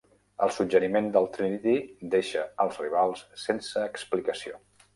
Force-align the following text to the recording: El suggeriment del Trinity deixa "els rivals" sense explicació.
El 0.45 0.53
suggeriment 0.53 1.09
del 1.17 1.27
Trinity 1.35 1.75
deixa 2.15 2.47
"els 2.65 2.81
rivals" 2.85 3.23
sense 3.45 3.87
explicació. 3.95 4.59